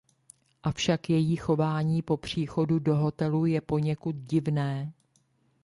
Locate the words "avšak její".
0.63-1.35